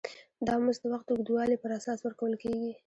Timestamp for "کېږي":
2.43-2.71